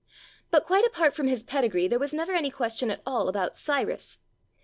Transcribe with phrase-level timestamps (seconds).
[0.49, 4.17] But, quite apart from his pedigree, there was never any question at all about Cyrus.